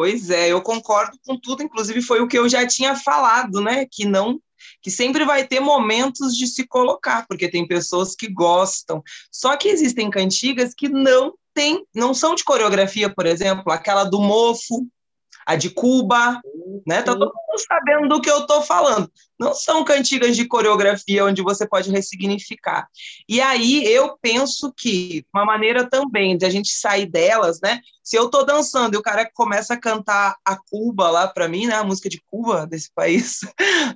[0.00, 3.84] Pois é, eu concordo com tudo, inclusive foi o que eu já tinha falado, né?
[3.84, 4.40] Que não,
[4.80, 9.02] que sempre vai ter momentos de se colocar, porque tem pessoas que gostam.
[9.30, 14.22] Só que existem cantigas que não tem, não são de coreografia, por exemplo, aquela do
[14.22, 14.88] mofo,
[15.44, 16.40] a de Cuba,
[16.86, 17.02] né?
[17.02, 19.10] Tá todo mundo sabendo do que eu estou falando.
[19.38, 22.88] Não são cantigas de coreografia onde você pode ressignificar.
[23.28, 27.80] E aí eu penso que uma maneira também de a gente sair delas, né?
[28.02, 31.66] Se eu estou dançando e o cara começa a cantar a Cuba lá para mim,
[31.66, 31.74] né?
[31.74, 33.40] A música de Cuba desse país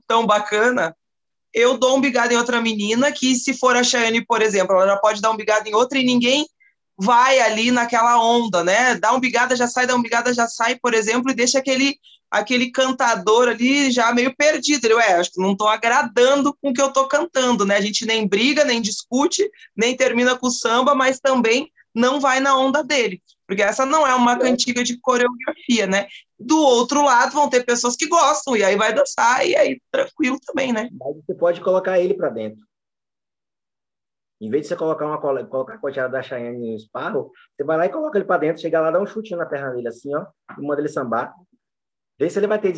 [0.06, 0.96] tão bacana,
[1.52, 4.87] eu dou um bigado em outra menina que, se for a Chayane, por exemplo, ela
[4.87, 6.46] já pode dar um bigado em outra e ninguém
[6.96, 8.94] vai ali naquela onda, né?
[8.96, 11.98] Dá um bigada, já sai, dá um bigada, já sai, por exemplo, e deixa aquele
[12.35, 14.85] aquele cantador ali já meio perdido.
[14.85, 17.77] Ele, ué, acho que não estou agradando com o que eu estou cantando, né?
[17.77, 22.40] A gente nem briga, nem discute, nem termina com o samba, mas também não vai
[22.40, 26.09] na onda dele, porque essa não é uma cantiga de coreografia, né?
[26.38, 30.38] Do outro lado vão ter pessoas que gostam e aí vai dançar e aí tranquilo
[30.44, 30.88] também, né?
[30.92, 32.59] Mas você pode colocar ele para dentro.
[34.40, 37.77] Em vez de você colocar uma colocar a coteada da Cheyenne no esparro, você vai
[37.77, 40.12] lá e coloca ele para dentro, chega lá, dá um chutinho na perna dele assim,
[40.14, 40.27] ó,
[40.59, 41.33] e manda ele sambar.
[42.18, 42.72] Vê se ele vai ter,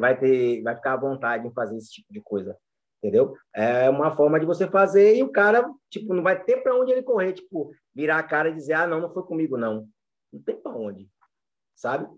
[0.00, 2.56] vai ter, vai ficar à vontade em fazer esse tipo de coisa,
[2.98, 3.36] entendeu?
[3.54, 6.92] É uma forma de você fazer e o cara, tipo, não vai ter para onde
[6.92, 9.86] ele correr, tipo, virar a cara e dizer, ah, não, não foi comigo, não.
[10.32, 11.08] Não tem para onde,
[11.74, 12.08] sabe?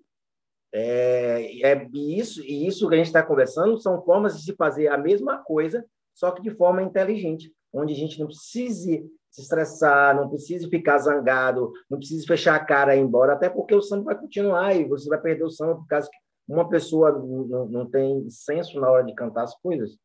[0.72, 4.88] É, é isso e isso que a gente está conversando são formas de se fazer
[4.88, 10.16] a mesma coisa, só que de forma inteligente onde a gente não precise se estressar,
[10.16, 13.82] não precise ficar zangado, não precise fechar a cara e ir embora, até porque o
[13.82, 16.16] samba vai continuar e você vai perder o samba por causa que
[16.48, 19.98] uma pessoa não, não tem senso na hora de cantar as coisas.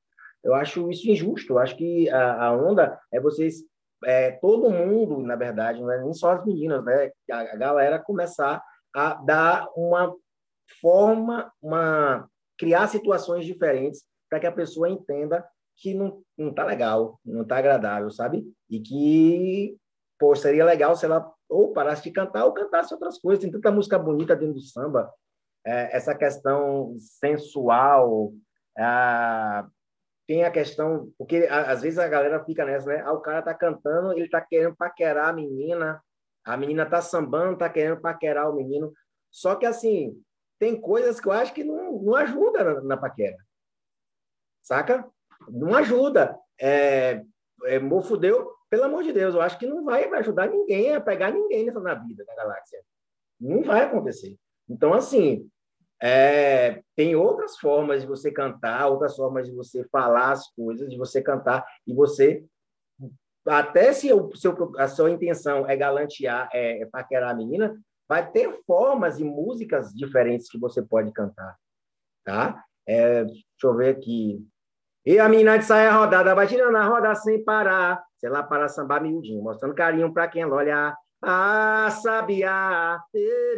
[0.43, 1.53] Eu acho isso injusto.
[1.53, 3.63] Eu acho que a, a onda é vocês,
[4.03, 7.11] é, todo mundo, na verdade, não é nem só as meninas, né?
[7.31, 10.13] A, a galera começar a dar uma
[10.81, 12.27] forma, uma
[12.57, 15.45] criar situações diferentes para que a pessoa entenda
[15.77, 18.45] que não, não tá legal, não tá agradável, sabe?
[18.69, 19.75] E que,
[20.19, 23.43] pô, seria legal se ela ou parasse de cantar ou cantasse outras coisas.
[23.43, 25.11] Tem tanta música bonita dentro do samba.
[25.65, 28.33] É, essa questão sensual,
[28.77, 29.63] é,
[30.27, 31.11] tem a questão...
[31.17, 33.01] Porque às vezes a galera fica nessa, né?
[33.05, 36.01] Ah, o cara tá cantando, ele tá querendo paquerar a menina,
[36.43, 38.91] a menina tá sambando, tá querendo paquerar o menino.
[39.29, 40.21] Só que, assim,
[40.59, 43.37] tem coisas que eu acho que não, não ajuda na, na paquera.
[44.61, 45.09] Saca?
[45.49, 46.37] não ajuda.
[46.59, 47.23] É,
[47.65, 51.31] é, Mofudeu, pelo amor de Deus, eu acho que não vai ajudar ninguém a pegar
[51.31, 52.79] ninguém na vida da galáxia.
[53.39, 54.37] Não vai acontecer.
[54.71, 55.49] Então, assim,
[56.01, 60.97] é, tem outras formas de você cantar, outras formas de você falar as coisas, de
[60.97, 62.43] você cantar e você
[63.45, 67.75] até se o seu, a sua intenção é galantear, é, é paquerar a menina,
[68.07, 71.55] vai ter formas e músicas diferentes que você pode cantar,
[72.23, 72.63] tá?
[72.85, 74.45] É, deixa eu ver aqui.
[75.03, 78.67] E a menina de saia rodada, vai tirando a roda sem parar, sei lá, para
[78.67, 80.95] sambar miudinho, mostrando carinho para quem olha.
[81.23, 82.99] Ah, sabiá,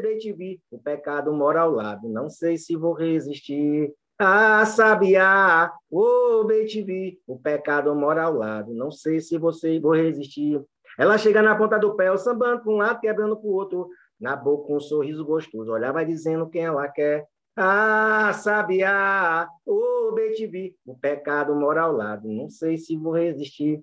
[0.02, 3.94] bem te vi, o pecado mora ao lado, não sei se vou resistir.
[4.20, 9.80] Ah, sabiá, ô bem te vi, o pecado mora ao lado, não sei se você
[9.80, 10.62] vou resistir.
[11.00, 13.90] Ela chega na ponta do pé, o sambando para um lado, quebrando para o outro,
[14.20, 17.26] na boca um sorriso gostoso, olhar vai dizendo quem ela quer.
[17.56, 23.14] Ah, sabiá, ô bem te vi, o pecado mora ao lado, não sei se vou
[23.14, 23.82] resistir.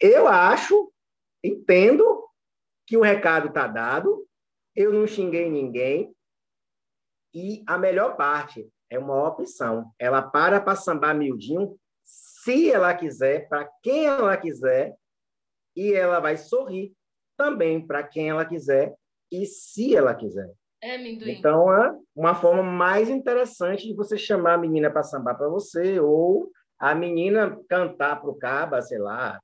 [0.00, 0.92] Eu acho,
[1.42, 2.25] entendo
[2.86, 4.26] que o recado está dado,
[4.74, 6.14] eu não xinguei ninguém,
[7.34, 9.90] e a melhor parte é uma opção.
[9.98, 14.94] Ela para para sambar miudinho, se ela quiser, para quem ela quiser,
[15.74, 16.94] e ela vai sorrir
[17.36, 18.94] também para quem ela quiser
[19.30, 20.50] e se ela quiser.
[20.80, 21.32] É, Minduim.
[21.32, 25.98] Então, é uma forma mais interessante de você chamar a menina para sambar para você,
[25.98, 29.40] ou a menina cantar para o caba, sei lá.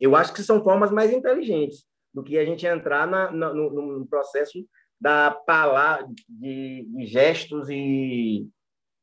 [0.00, 4.06] Eu acho que são formas mais inteligentes do que a gente entrar na, no, no,
[4.06, 4.64] processo
[5.00, 8.48] da palavra, de, de gestos e,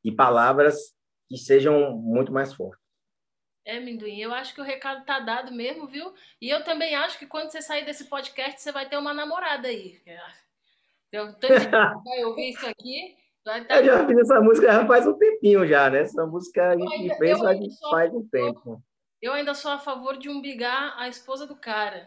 [0.03, 0.95] e palavras
[1.27, 2.81] que sejam muito mais fortes.
[3.65, 6.13] É, Minduim, eu acho que o recado tá dado mesmo, viu?
[6.41, 9.67] E eu também acho que quando você sair desse podcast, você vai ter uma namorada
[9.67, 10.01] aí.
[11.11, 11.69] Eu, tanto que
[12.03, 13.15] vai ouvir isso aqui.
[13.45, 13.77] Vai tá...
[13.77, 15.99] Eu já fiz essa música já faz um tempinho já, né?
[16.01, 17.39] Essa música a gente ainda, fez
[17.89, 18.81] faz um tempo.
[19.21, 22.05] Eu ainda sou a favor de umbigar a esposa do cara.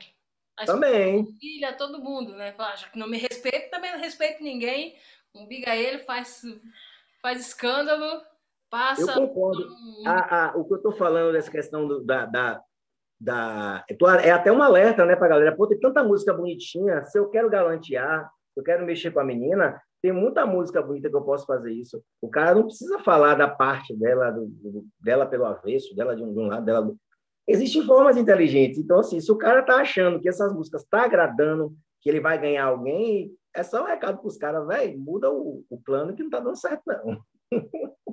[0.56, 1.26] A também.
[1.40, 2.52] filha, todo mundo, né?
[2.52, 4.94] Fala, já que não me respeita, também não respeito ninguém.
[5.34, 6.42] Umbiga ele, faz,
[7.20, 8.22] faz escândalo,
[8.70, 9.02] passa.
[9.02, 9.66] Eu concordo.
[9.66, 10.02] Um...
[10.06, 12.60] A, a, o que eu estou falando dessa questão do, da, da,
[13.20, 13.84] da.
[14.22, 15.56] É até um alerta, né, pra galera.
[15.56, 17.04] Pô, tem tanta música bonitinha.
[17.04, 21.08] Se eu quero galantear, se eu quero mexer com a menina, tem muita música bonita
[21.08, 22.04] que eu posso fazer isso.
[22.20, 26.22] O cara não precisa falar da parte dela, do, do, dela pelo avesso, dela de
[26.22, 26.96] um, de um lado, dela do,
[27.46, 28.78] Existem formas inteligentes.
[28.78, 32.38] Então, assim, se o cara tá achando que essas músicas tá agradando, que ele vai
[32.40, 36.22] ganhar alguém, é só um recado para os caras, velho, muda o, o, plano que
[36.22, 37.22] não tá dando certo, não.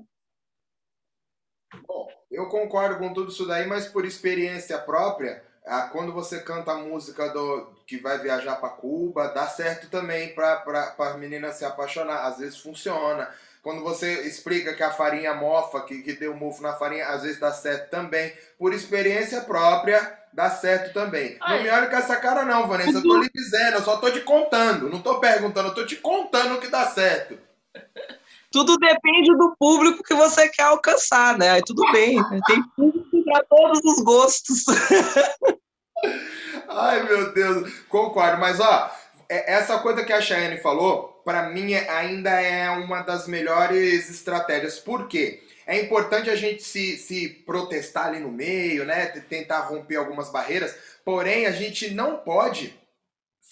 [1.88, 5.44] Bom, eu concordo com tudo isso daí, mas por experiência própria,
[5.92, 10.96] quando você canta a música do que vai viajar para Cuba, dá certo também para
[10.98, 12.26] a menina se apaixonar.
[12.26, 13.30] Às vezes funciona.
[13.62, 17.40] Quando você explica que a farinha mofa, que, que deu mofo na farinha, às vezes
[17.40, 18.34] dá certo também.
[18.58, 21.38] Por experiência própria, dá certo também.
[21.40, 21.58] Ai.
[21.58, 22.98] Não me olhe com essa cara não, Vanessa.
[22.98, 24.90] Eu tô lhe dizendo, eu só tô te contando.
[24.90, 27.38] Não tô perguntando, eu tô te contando o que dá certo.
[28.52, 31.52] Tudo depende do público que você quer alcançar, né?
[31.52, 32.22] Aí tudo bem.
[32.46, 34.66] Tem público para todos os gostos.
[36.68, 37.74] Ai, meu Deus.
[37.88, 38.42] Concordo.
[38.42, 38.92] Mas, ó,
[39.30, 44.10] é, essa coisa que a Cheyenne falou, para mim é, ainda é uma das melhores
[44.10, 44.80] estratégias.
[44.80, 45.44] Por quê?
[45.66, 49.08] É importante a gente se, se protestar ali no meio, né?
[49.08, 52.78] Tentar romper algumas barreiras, porém a gente não pode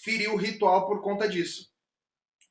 [0.02, 1.68] ferir o ritual por conta disso.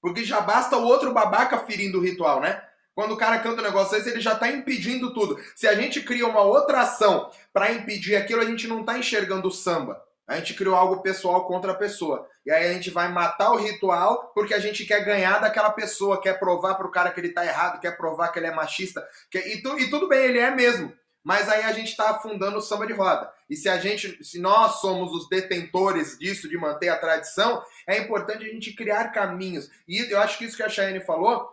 [0.02, 2.64] Porque já basta o outro babaca ferindo o ritual, né?
[2.96, 5.40] Quando o cara canta um negócio desse, ele já está impedindo tudo.
[5.56, 9.48] Se a gente cria uma outra ação para impedir aquilo, a gente não está enxergando
[9.48, 10.02] o samba.
[10.30, 12.30] A gente criou algo pessoal contra a pessoa.
[12.46, 16.22] E aí a gente vai matar o ritual porque a gente quer ganhar daquela pessoa,
[16.22, 19.04] quer provar pro cara que ele tá errado, quer provar que ele é machista.
[19.32, 19.48] Quer...
[19.48, 19.80] E, tu...
[19.80, 20.94] e tudo bem, ele é mesmo.
[21.24, 23.32] Mas aí a gente está afundando o samba de roda.
[23.50, 27.98] E se a gente, se nós somos os detentores disso, de manter a tradição, é
[27.98, 29.68] importante a gente criar caminhos.
[29.88, 31.50] E eu acho que isso que a Chayane falou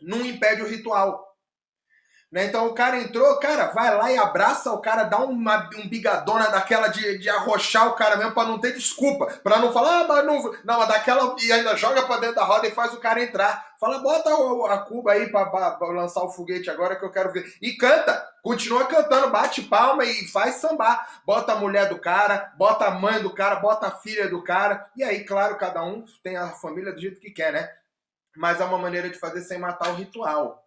[0.00, 1.35] não impede o ritual.
[2.30, 2.46] Né?
[2.46, 6.50] Então o cara entrou, cara, vai lá e abraça o cara, dá uma um bigadona
[6.50, 10.06] daquela de, de arrochar o cara mesmo para não ter desculpa, para não falar, ah,
[10.08, 13.00] mas não, não, mas daquela e ainda joga para dentro da roda e faz o
[13.00, 13.74] cara entrar.
[13.78, 14.30] Fala, bota
[14.72, 17.54] a Cuba aí para lançar o foguete agora que eu quero ver.
[17.62, 21.20] E canta, continua cantando, bate palma e faz sambar.
[21.24, 24.90] Bota a mulher do cara, bota a mãe do cara, bota a filha do cara.
[24.96, 27.70] E aí, claro, cada um tem a família do jeito que quer, né?
[28.34, 30.65] Mas é uma maneira de fazer sem matar o ritual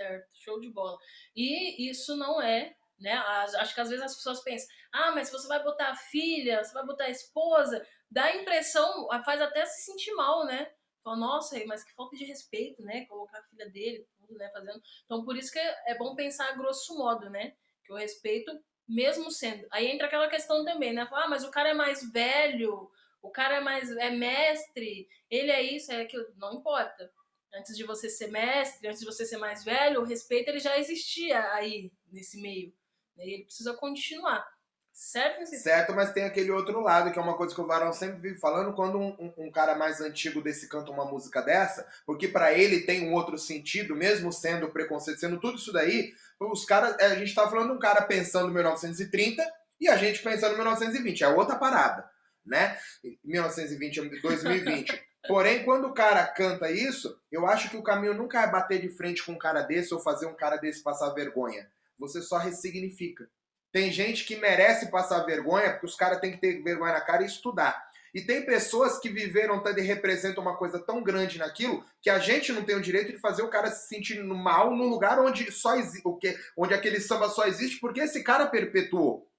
[0.00, 0.98] certo, show de bola.
[1.36, 3.12] E isso não é, né?
[3.12, 6.72] Acho que às vezes as pessoas pensam, ah, mas você vai botar a filha, você
[6.72, 10.70] vai botar a esposa, dá a impressão, faz até se sentir mal, né?
[11.02, 13.06] Fala, nossa, mas que falta de respeito, né?
[13.06, 14.50] Colocar a filha dele, tudo, né?
[14.50, 14.80] Fazendo.
[15.04, 17.54] Então, por isso que é bom pensar a grosso modo, né?
[17.84, 18.52] Que o respeito,
[18.86, 19.66] mesmo sendo.
[19.70, 21.08] Aí entra aquela questão também, né?
[21.12, 22.90] Ah, mas o cara é mais velho,
[23.22, 27.10] o cara é mais é mestre, ele é isso, é aquilo, não importa.
[27.54, 30.78] Antes de você ser mestre, antes de você ser mais velho, o respeito ele já
[30.78, 32.72] existia aí nesse meio.
[33.18, 34.46] E ele precisa continuar.
[34.92, 35.46] Certo?
[35.46, 38.38] Certo, mas tem aquele outro lado, que é uma coisa que o Varão sempre vive
[38.38, 42.52] falando, quando um, um, um cara mais antigo desse canta uma música dessa, porque para
[42.52, 47.14] ele tem um outro sentido, mesmo sendo preconceito, sendo tudo isso daí, os caras, a
[47.14, 49.42] gente tá falando de um cara pensando em 1930
[49.80, 52.06] e a gente pensando em 1920, é outra parada,
[52.44, 52.78] né?
[53.24, 55.02] 1920 2020.
[55.28, 58.88] Porém, quando o cara canta isso, eu acho que o caminho nunca é bater de
[58.88, 61.70] frente com um cara desse ou fazer um cara desse passar vergonha.
[61.98, 63.28] Você só ressignifica.
[63.72, 67.22] Tem gente que merece passar vergonha, porque os caras têm que ter vergonha na cara
[67.22, 67.90] e estudar.
[68.12, 72.52] E tem pessoas que viveram e representam uma coisa tão grande naquilo que a gente
[72.52, 75.76] não tem o direito de fazer o cara se sentir mal no lugar onde só
[76.20, 79.29] que, onde aquele samba só existe porque esse cara perpetuou.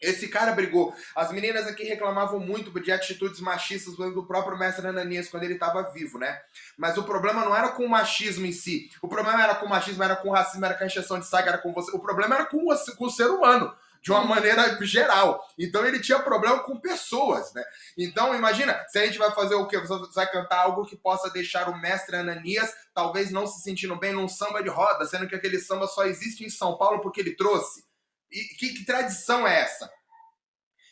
[0.00, 0.94] Esse cara brigou.
[1.14, 5.90] As meninas aqui reclamavam muito de atitudes machistas do próprio mestre Ananias quando ele estava
[5.92, 6.38] vivo, né?
[6.76, 8.90] Mas o problema não era com o machismo em si.
[9.00, 11.26] O problema era com o machismo, era com o racismo, era com a injeção de
[11.26, 11.90] saga, era com você.
[11.96, 13.74] O problema era com o, com o ser humano
[14.06, 15.44] de uma maneira geral.
[15.58, 17.64] Então ele tinha problema com pessoas, né?
[17.98, 19.78] Então imagina, se a gente vai fazer o quê?
[19.78, 24.12] Você vai cantar algo que possa deixar o mestre Ananias talvez não se sentindo bem
[24.12, 27.34] num samba de roda, sendo que aquele samba só existe em São Paulo porque ele
[27.34, 27.84] trouxe.
[28.36, 29.90] E que, que tradição é essa?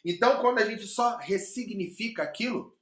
[0.02, 2.74] Então, quando a gente só ressignifica aquilo,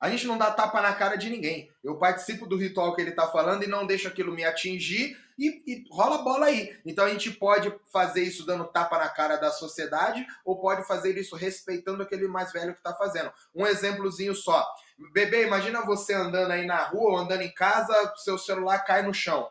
[0.00, 1.68] a gente não dá tapa na cara de ninguém.
[1.82, 5.62] Eu participo do ritual que ele está falando e não deixo aquilo me atingir e,
[5.66, 6.78] e, rola bola aí.
[6.84, 11.16] Então a gente pode fazer isso dando tapa na cara da sociedade ou pode fazer
[11.18, 13.32] isso respeitando aquele mais velho que está fazendo.
[13.54, 14.64] Um exemplozinho só.
[15.12, 19.12] Bebê, imagina você andando aí na rua ou andando em casa, seu celular cai no
[19.12, 19.50] chão.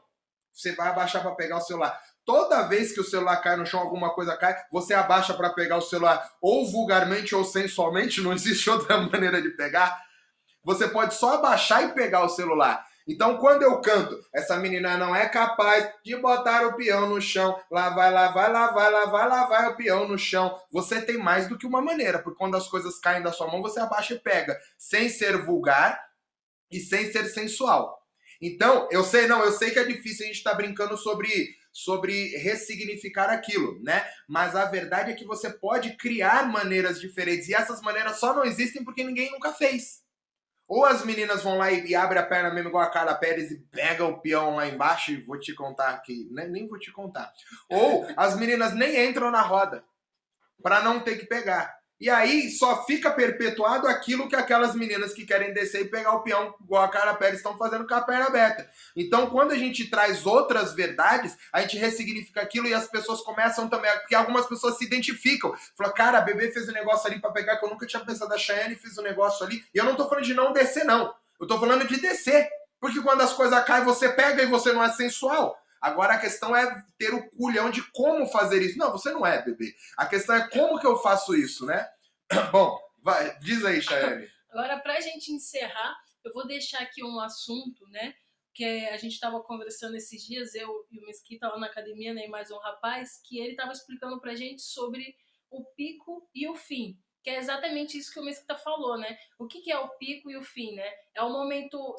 [0.54, 3.80] Você vai abaixar para pegar o celular toda vez que o celular cai no chão,
[3.80, 8.70] alguma coisa cai, você abaixa para pegar o celular, ou vulgarmente ou sensualmente, não existe
[8.70, 10.04] outra maneira de pegar.
[10.64, 12.84] Você pode só abaixar e pegar o celular.
[13.08, 17.56] Então, quando eu canto, essa menina não é capaz de botar o peão no chão.
[17.70, 20.60] Lá vai, lá vai, lá vai, lá vai, lá vai o peão no chão.
[20.72, 23.62] Você tem mais do que uma maneira, porque quando as coisas caem da sua mão,
[23.62, 26.04] você abaixa e pega, sem ser vulgar
[26.72, 27.96] e sem ser sensual.
[28.42, 31.56] Então, eu sei, não, eu sei que é difícil a gente estar tá brincando sobre
[31.76, 34.08] sobre ressignificar aquilo, né?
[34.30, 38.46] Mas a verdade é que você pode criar maneiras diferentes e essas maneiras só não
[38.46, 40.02] existem porque ninguém nunca fez.
[40.70, 43.52] Ou as meninas vão lá e, e abrem a perna mesmo igual a Carla Pérez
[43.52, 46.94] e pega o peão lá embaixo e vou te contar aqui, nem, nem vou te
[46.94, 47.30] contar.
[47.70, 49.84] Ou as meninas nem entram na roda
[50.64, 51.78] para não ter que pegar.
[52.00, 56.24] E aí só fica perpetuado aquilo que aquelas meninas que querem descer e pegar o
[56.24, 58.70] peão, igual a Cara Pérez, estão fazendo com a perna aberta.
[58.96, 63.70] Então, quando a gente traz outras verdades, a gente ressignifica aquilo e as pessoas começam
[63.70, 63.92] também.
[64.00, 65.56] Porque algumas pessoas se identificam.
[65.78, 68.34] Falam, cara, a bebê fez um negócio ali para pegar que eu nunca tinha pensado.
[68.34, 69.64] A Cheyenne fez um negócio ali.
[69.74, 71.16] E eu não tô falando de não descer, não.
[71.40, 72.50] Eu tô falando de descer.
[72.80, 75.58] Porque quando as coisas caem, você pega e você não é sensual.
[75.86, 78.76] Agora a questão é ter o culhão de como fazer isso.
[78.76, 79.72] Não, você não é, bebê.
[79.96, 81.88] A questão é como que eu faço isso, né?
[82.52, 84.28] Bom, vai, diz aí, Chayane.
[84.50, 88.16] Agora, para a gente encerrar, eu vou deixar aqui um assunto, né?
[88.52, 92.26] Que a gente estava conversando esses dias, eu e o Mesquita lá na academia, né?
[92.26, 95.16] E mais um rapaz, que ele estava explicando para a gente sobre
[95.52, 99.18] o pico e o fim que é exatamente isso que o Mesquita falou, né?
[99.40, 100.88] O que, que, é o pico e o fim, né?
[101.12, 101.96] É o momento,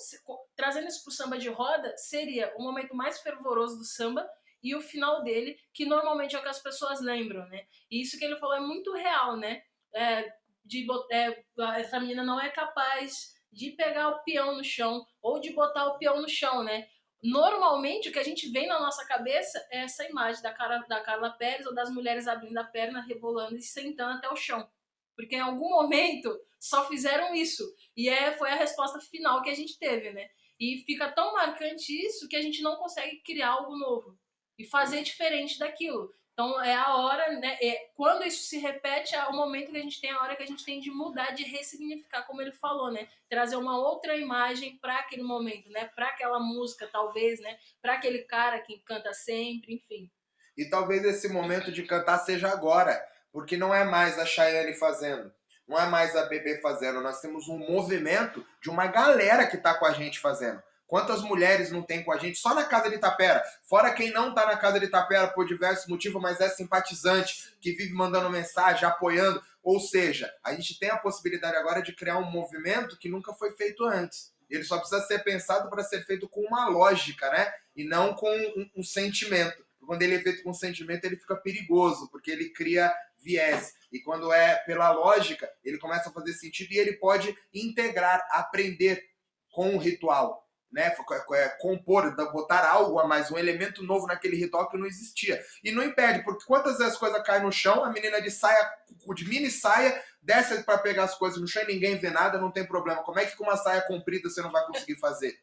[0.54, 4.24] trazendo isso para o samba de roda, seria o momento mais fervoroso do samba
[4.62, 7.66] e o final dele, que normalmente é o que as pessoas lembram, né?
[7.90, 9.64] E isso que ele falou é muito real, né?
[9.92, 10.32] É,
[10.64, 15.52] de, é, essa menina não é capaz de pegar o peão no chão ou de
[15.52, 16.86] botar o peão no chão, né?
[17.20, 21.00] Normalmente, o que a gente vê na nossa cabeça é essa imagem da, cara, da
[21.00, 24.70] Carla Pérez ou das mulheres abrindo a perna, rebolando e sentando até o chão
[25.16, 27.64] porque em algum momento só fizeram isso.
[27.96, 30.28] E é, foi a resposta final que a gente teve, né?
[30.60, 34.18] E fica tão marcante isso que a gente não consegue criar algo novo
[34.58, 36.12] e fazer diferente daquilo.
[36.32, 37.56] Então é a hora, né?
[37.62, 40.42] É, quando isso se repete, é o momento que a gente tem, a hora que
[40.42, 43.08] a gente tem de mudar, de ressignificar, como ele falou, né?
[43.26, 45.86] Trazer uma outra imagem para aquele momento, né?
[45.94, 47.58] Para aquela música, talvez, né?
[47.80, 50.10] Para aquele cara que canta sempre, enfim.
[50.58, 53.02] E talvez esse momento de cantar seja agora
[53.36, 55.30] porque não é mais a Chayane fazendo,
[55.68, 59.74] não é mais a Bebê fazendo, nós temos um movimento de uma galera que está
[59.74, 60.62] com a gente fazendo.
[60.86, 63.42] Quantas mulheres não tem com a gente só na casa de Itapera?
[63.68, 67.72] Fora quem não está na casa de Itapera por diversos motivos, mas é simpatizante, que
[67.72, 69.42] vive mandando mensagem, apoiando.
[69.62, 73.52] Ou seja, a gente tem a possibilidade agora de criar um movimento que nunca foi
[73.52, 74.32] feito antes.
[74.48, 77.52] Ele só precisa ser pensado para ser feito com uma lógica, né?
[77.76, 79.62] E não com um, um sentimento.
[79.86, 82.92] Quando ele é feito com sentimento, ele fica perigoso, porque ele cria
[83.26, 83.74] viés.
[83.92, 89.02] E quando é pela lógica, ele começa a fazer sentido e ele pode integrar, aprender
[89.50, 90.94] com o ritual né,
[91.32, 95.42] é, compor, botar algo a mais, um elemento novo naquele ritual que não existia.
[95.64, 98.70] E não impede, porque quantas vezes as coisas caem no chão, a menina de saia,
[99.14, 102.52] de mini saia, desce para pegar as coisas no chão e ninguém vê nada, não
[102.52, 103.02] tem problema.
[103.02, 105.34] Como é que com uma saia comprida você não vai conseguir fazer?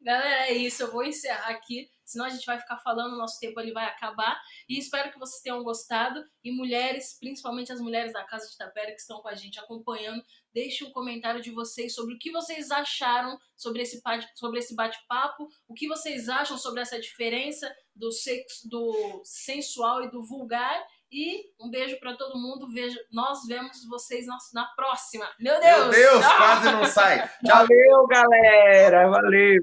[0.00, 0.82] Galera, é isso.
[0.82, 3.84] Eu vou encerrar aqui, senão a gente vai ficar falando, o nosso tempo ali vai
[3.86, 4.40] acabar.
[4.68, 6.24] E espero que vocês tenham gostado.
[6.42, 10.22] E mulheres, principalmente as mulheres da Casa de Tapera que estão com a gente acompanhando,
[10.52, 14.00] deixe um comentário de vocês sobre o que vocês acharam sobre esse,
[14.34, 20.10] sobre esse bate-papo, o que vocês acham sobre essa diferença do, sexo, do sensual e
[20.10, 20.86] do vulgar.
[21.10, 22.68] E um beijo para todo mundo.
[22.68, 25.26] Vejo, nós vemos vocês na, na próxima.
[25.40, 25.78] Meu Deus!
[25.78, 27.28] Meu Deus, quase não sai.
[27.44, 27.66] Tchau.
[27.66, 29.08] Valeu, galera.
[29.08, 29.62] Valeu.